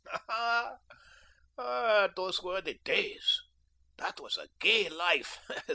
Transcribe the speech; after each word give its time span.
Ah, 0.27 2.07
those 2.15 2.41
were 2.41 2.59
days. 2.61 3.41
That 3.97 4.19
was 4.19 4.35
a 4.37 4.47
gay 4.59 4.89
life. 4.89 5.37